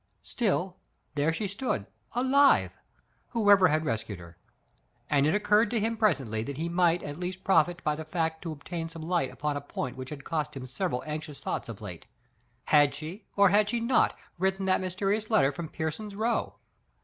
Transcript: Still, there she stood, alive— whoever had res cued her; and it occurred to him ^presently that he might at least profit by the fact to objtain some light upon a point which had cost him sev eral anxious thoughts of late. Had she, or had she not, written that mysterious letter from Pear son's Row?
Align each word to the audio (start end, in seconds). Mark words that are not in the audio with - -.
Still, 0.23 0.77
there 1.13 1.31
she 1.31 1.47
stood, 1.47 1.85
alive— 2.13 2.71
whoever 3.33 3.67
had 3.67 3.85
res 3.85 4.01
cued 4.03 4.17
her; 4.17 4.35
and 5.11 5.27
it 5.27 5.35
occurred 5.35 5.69
to 5.69 5.79
him 5.79 5.95
^presently 5.95 6.43
that 6.43 6.57
he 6.57 6.69
might 6.69 7.03
at 7.03 7.19
least 7.19 7.43
profit 7.43 7.83
by 7.83 7.95
the 7.95 8.03
fact 8.03 8.41
to 8.41 8.49
objtain 8.55 8.89
some 8.89 9.03
light 9.03 9.29
upon 9.29 9.55
a 9.55 9.61
point 9.61 9.95
which 9.95 10.09
had 10.09 10.23
cost 10.23 10.57
him 10.57 10.65
sev 10.65 10.89
eral 10.89 11.03
anxious 11.05 11.39
thoughts 11.39 11.69
of 11.69 11.81
late. 11.81 12.07
Had 12.65 12.95
she, 12.95 13.27
or 13.35 13.49
had 13.49 13.69
she 13.69 13.79
not, 13.79 14.17
written 14.39 14.65
that 14.65 14.81
mysterious 14.81 15.29
letter 15.29 15.51
from 15.51 15.69
Pear 15.69 15.91
son's 15.91 16.15
Row? 16.15 16.55